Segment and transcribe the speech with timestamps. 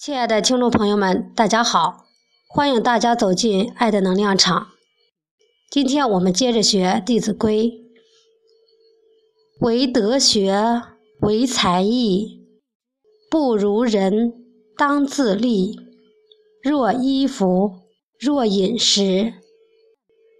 [0.00, 2.06] 亲爱的听众朋友们，大家好！
[2.48, 4.68] 欢迎大家走进爱的能量场。
[5.72, 7.64] 今天我们接着学《弟子规》：
[9.58, 10.54] 唯德学，
[11.22, 12.46] 唯才艺，
[13.28, 14.34] 不如人
[14.76, 15.76] 当自砺。
[16.62, 17.80] 若衣服，
[18.20, 19.34] 若饮食，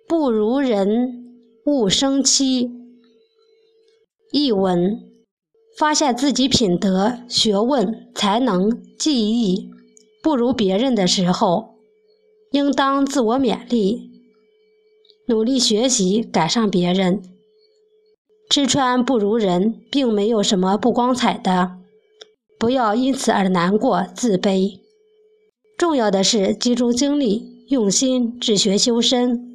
[0.06, 1.34] 不如人
[1.66, 2.70] 勿生戚。
[4.30, 5.02] 译文。
[5.78, 9.70] 发现自己品德、学问、才能、技艺
[10.20, 11.76] 不如别人的时候，
[12.50, 14.10] 应当自我勉励，
[15.28, 17.22] 努力学习，赶上别人。
[18.50, 21.76] 吃穿不如人，并没有什么不光彩的，
[22.58, 24.80] 不要因此而难过、自卑。
[25.76, 29.46] 重要的是集中精力，用心治学修身。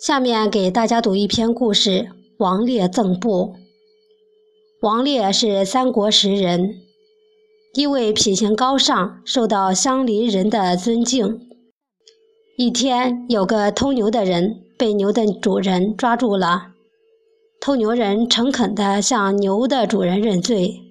[0.00, 2.08] 下面给大家读一篇故事。
[2.44, 3.54] 王烈赠布。
[4.82, 6.74] 王烈是三国时人，
[7.72, 11.40] 因为品行高尚，受到乡邻人的尊敬。
[12.58, 16.72] 一天，有个偷牛的人被牛的主人抓住了。
[17.62, 20.82] 偷牛人诚恳地向牛的主人认罪，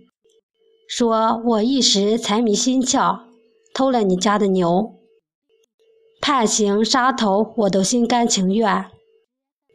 [0.88, 3.19] 说：“我一时财迷心窍，
[3.75, 4.95] 偷了你家的牛，
[6.19, 8.85] 判刑杀头，我都心甘情愿。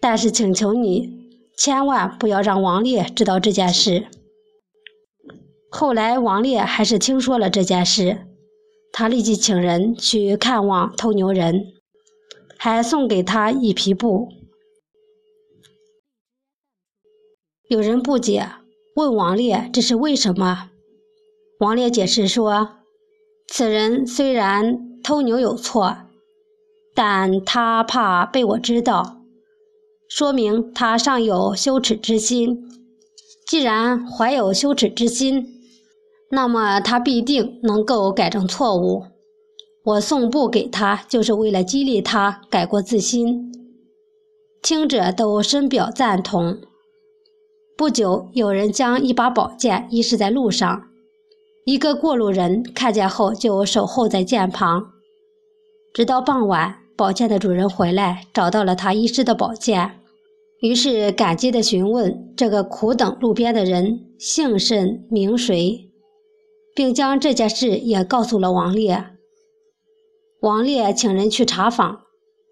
[0.00, 1.16] 但是请求你。”
[1.58, 4.06] 千万不要让王烈知道这件事。
[5.70, 8.26] 后来，王烈还是听说了这件事，
[8.92, 11.74] 他立即请人去看望偷牛人，
[12.56, 14.28] 还送给他一匹布。
[17.68, 18.48] 有人不解，
[18.94, 20.70] 问王烈这是为什么？
[21.58, 22.78] 王烈解释说
[23.52, 25.96] ：“此人虽然偷牛有错，
[26.94, 29.16] 但他怕被我知道。”
[30.08, 32.66] 说明他尚有羞耻之心。
[33.46, 35.46] 既然怀有羞耻之心，
[36.30, 39.04] 那么他必定能够改正错误。
[39.84, 43.50] 我送布给他，就是为了激励他改过自新。
[44.60, 46.58] 听者都深表赞同。
[47.76, 50.88] 不久，有人将一把宝剑遗失在路上，
[51.64, 54.90] 一个过路人看见后就守候在剑旁，
[55.94, 60.00] 直到傍晚，宝剑的主人回来，找到了他遗失的宝剑。
[60.60, 65.92] 于是感激地询问这个苦等路边的人姓甚名谁，
[66.74, 69.04] 并将这件事也告诉了王烈。
[70.40, 72.00] 王烈请人去查访，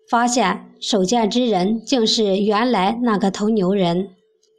[0.09, 4.11] 发现守剑之人竟是原来那个偷牛人，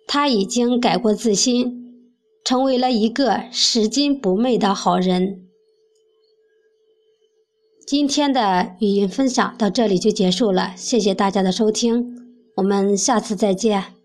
[0.06, 2.04] 他已经改过自新，
[2.44, 5.47] 成为了一个拾金不昧的好人。
[7.88, 12.18] 今天的语音分享到这里就结束了，谢谢大家的收听。
[12.58, 13.97] 我们下次再见。